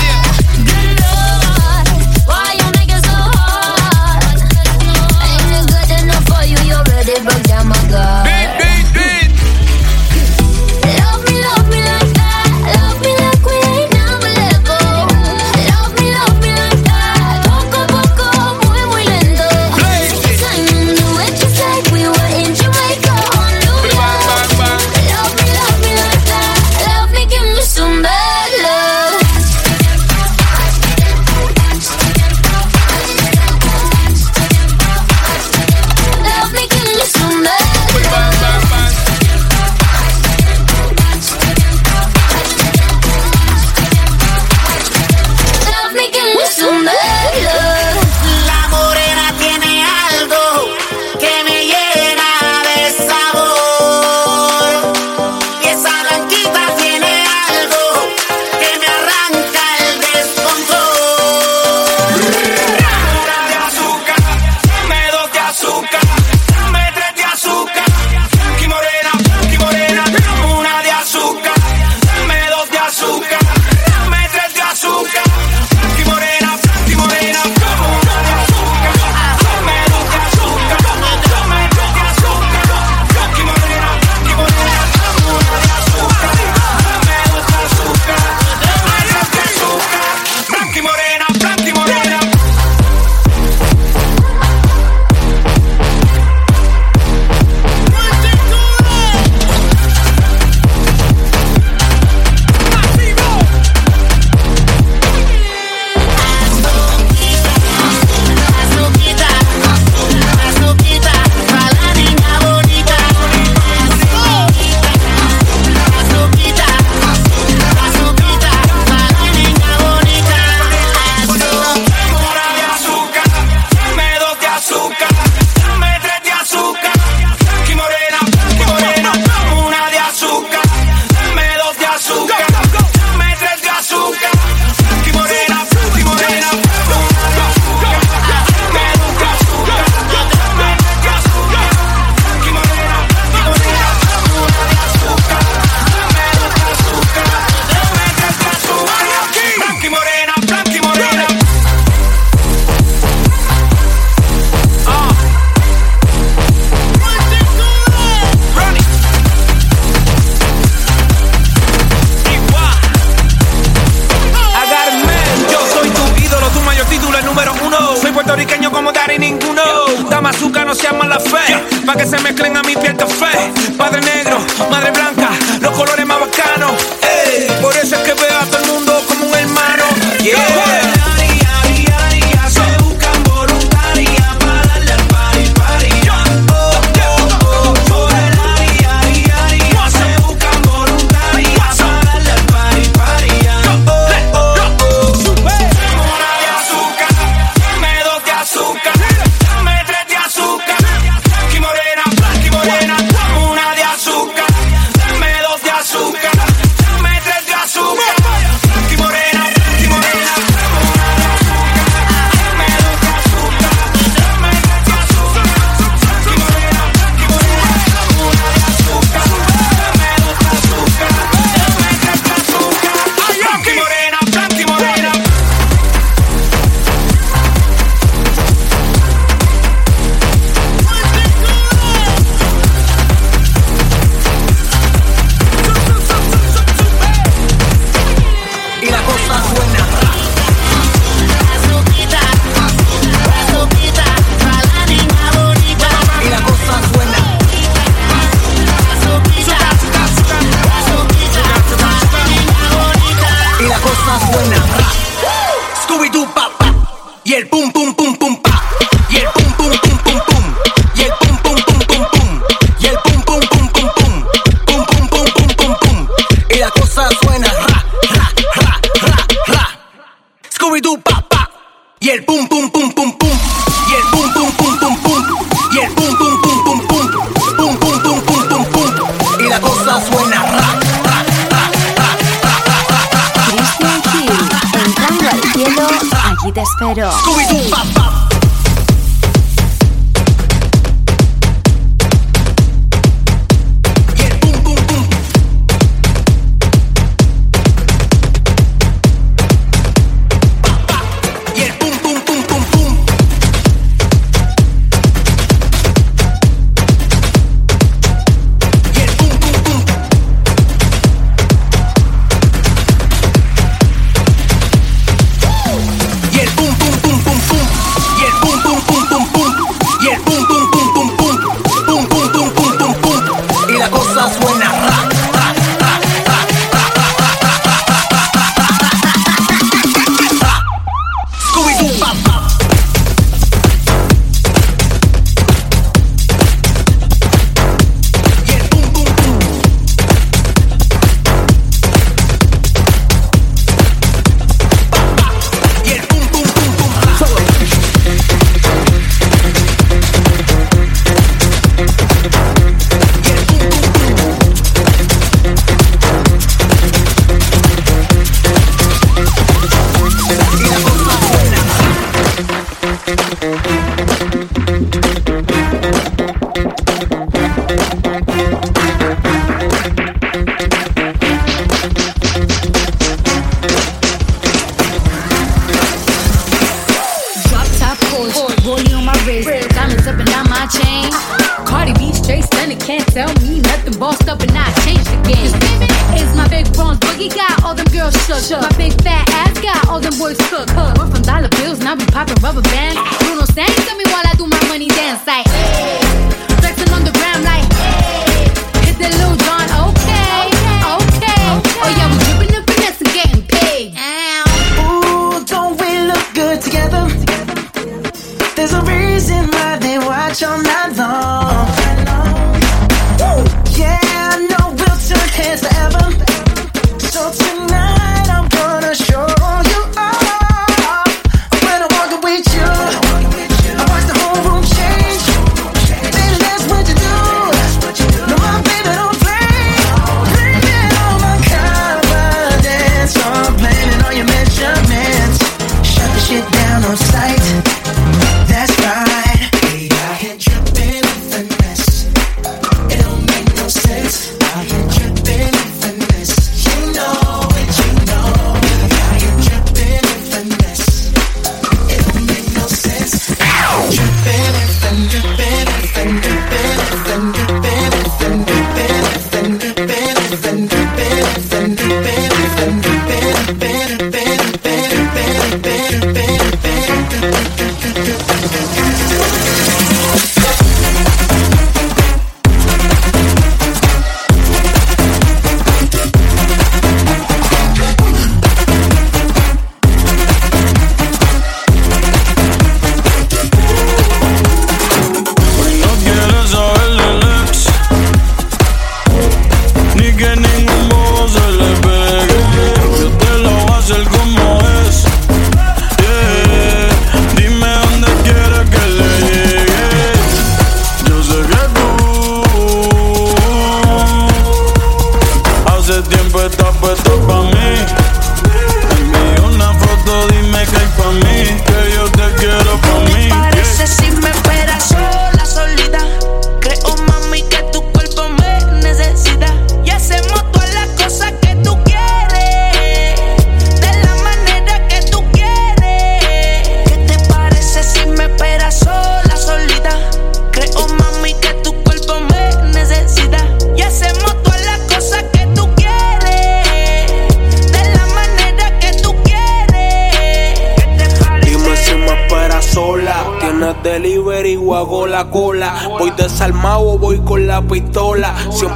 Tapé, 506.43 506.57
tapé, 506.57 507.03
tapame 507.05 507.62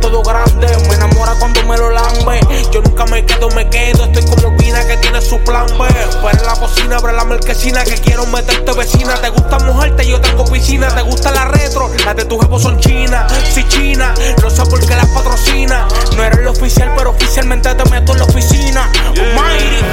todo 0.00 0.22
grande. 0.22 0.66
Me 0.88 0.94
enamora 0.94 1.34
cuando 1.38 1.62
me 1.64 1.76
lo 1.76 1.90
lambe. 1.90 2.40
Yo 2.72 2.82
nunca 2.82 3.04
me 3.06 3.24
quedo, 3.24 3.48
me 3.50 3.68
quedo. 3.68 4.04
Estoy 4.04 4.24
como 4.24 4.48
Olvida 4.48 4.86
que 4.86 4.96
tiene 4.98 5.20
su 5.20 5.38
plan 5.40 5.66
B. 5.66 5.86
Fuera 6.20 6.38
en 6.38 6.46
la 6.46 6.54
cocina, 6.54 6.96
abre 6.96 7.12
la 7.12 7.24
marquesina. 7.24 7.84
Que 7.84 7.94
quiero 7.94 8.26
meterte 8.26 8.72
vecina. 8.72 9.14
Te 9.14 9.28
gusta 9.30 9.58
mojarte, 9.60 10.06
yo 10.06 10.20
tengo 10.20 10.44
piscina. 10.44 10.88
Te 10.88 11.02
gusta 11.02 11.30
la 11.30 11.46
retro, 11.46 11.90
las 12.04 12.16
de 12.16 12.24
tu 12.24 12.38
jefe 12.38 12.58
son 12.58 12.78
chinas. 12.80 13.32
Si 13.52 13.66
china, 13.68 14.14
no 14.42 14.50
sé 14.50 14.64
por 14.66 14.80
qué 14.80 14.94
las 14.94 15.06
patrocina. 15.08 15.86
No 16.16 16.24
eres 16.24 16.38
el 16.38 16.48
oficial, 16.48 16.92
pero 16.96 17.10
oficialmente 17.10 17.74
te 17.74 17.90
meto 17.90 18.12
en 18.12 18.18
la 18.18 18.24
oficina. 18.24 18.90
Yeah. 19.14 19.86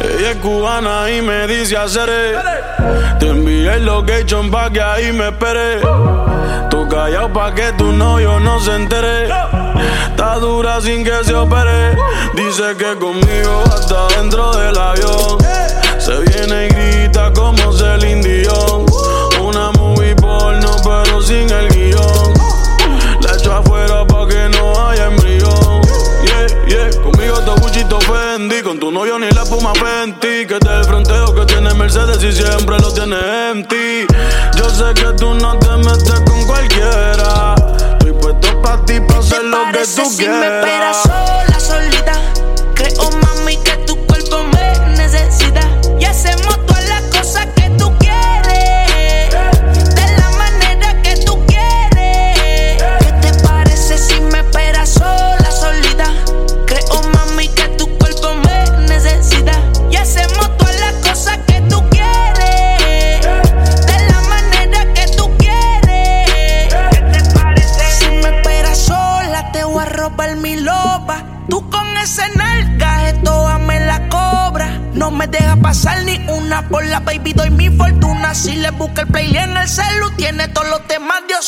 Ella 0.00 0.30
es 0.30 0.36
cubana 0.38 1.10
y 1.10 1.22
me 1.22 1.46
dice 1.46 1.76
hacer. 1.76 2.10
Te 3.18 3.28
envié 3.28 3.74
el 3.74 3.86
location 3.86 4.50
pa' 4.50 4.70
que 4.70 4.80
ahí 4.80 5.12
me 5.12 5.28
esperes. 5.28 5.82
Yo 6.86 6.90
callado 6.90 7.32
pa' 7.32 7.52
que 7.52 7.72
tu 7.72 7.90
novio 7.90 8.38
no 8.38 8.60
se 8.60 8.72
entere. 8.76 9.24
Está 10.08 10.36
dura 10.38 10.80
sin 10.80 11.02
que 11.02 11.24
se 11.24 11.34
opere. 11.34 11.96
Dice 12.34 12.76
que 12.78 12.96
conmigo 12.96 13.64
hasta 13.64 14.06
dentro 14.16 14.52
del 14.52 14.78
avión. 14.78 15.36
Se 15.98 16.16
viene 16.20 16.66
y 16.66 16.68
grita 16.68 17.32
como 17.32 17.72
Celine 17.72 18.22
Dion. 18.22 18.86
Una 19.42 19.72
movie 19.72 20.14
porno, 20.14 20.76
pero 20.84 21.20
sin 21.20 21.50
el 21.50 21.68
guion. 21.70 22.15
ese 31.96 32.06
de 32.06 32.32
si 32.32 32.42
siempre 32.42 32.78
lo 32.78 32.92
tienes 32.92 33.24
en 33.52 33.66
ti. 33.68 34.06
Yo 34.56 34.70
sé 34.70 34.92
que 34.94 35.12
tú 35.16 35.34
no 35.34 35.58
te 35.58 35.76
metes 35.78 36.20
con 36.26 36.46
cualquiera. 36.46 37.54
Estoy 37.92 38.12
puesto 38.12 38.62
para 38.62 38.84
ti, 38.84 39.00
para 39.00 39.20
hacer 39.20 39.44
lo 39.44 39.58
que 39.72 39.78
tú 39.78 40.10
si 40.10 40.16
quieras. 40.18 40.96
Me 40.96 41.02
sola, 41.02 41.60
solita. 41.60 42.12
Creo, 42.74 43.10
mami, 43.22 43.56
que 43.58 43.76
tú 43.86 43.95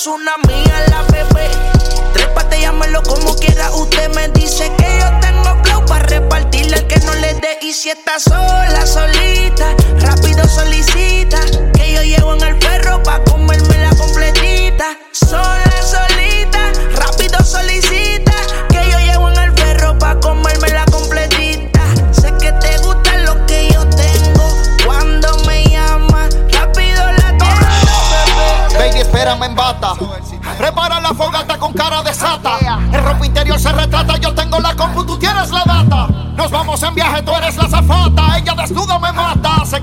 una 0.08 0.47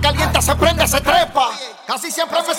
calienta, 0.06 0.41
se 0.41 0.56
prende, 0.56 0.88
se 0.88 1.02
trepa. 1.02 1.49
Casi 1.88 2.11
siempre 2.11 2.40
me 2.44 2.53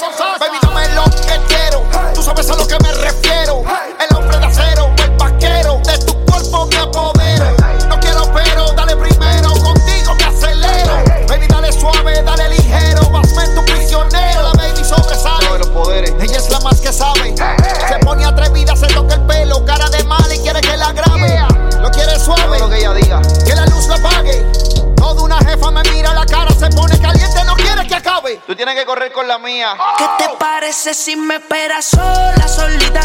¿Qué 29.75 30.05
te 30.19 30.31
oh. 30.31 30.39
parece 30.39 30.95
si 30.95 31.17
me 31.17 31.37
esperas 31.37 31.87
sola, 31.87 32.47
solita? 32.47 33.01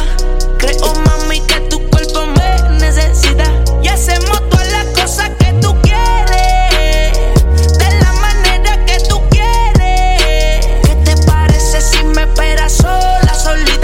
Creo, 0.60 0.94
mami, 0.94 1.42
que 1.42 1.60
tu 1.62 1.90
cuerpo 1.90 2.28
me 2.28 2.78
necesita. 2.78 3.46
Y 3.82 3.88
hacemos 3.88 4.48
todas 4.48 4.72
las 4.72 4.86
cosas 4.86 5.32
que 5.40 5.54
tú 5.54 5.76
quieres. 5.82 7.18
De 7.80 8.00
la 8.00 8.14
manera 8.14 8.86
que 8.86 9.00
tú 9.10 9.20
quieres. 9.32 10.68
¿Qué 10.84 10.96
te 11.04 11.18
parece 11.26 11.82
si 11.82 12.04
me 12.04 12.22
esperas 12.24 12.74
sola, 12.74 13.34
solita? 13.34 13.81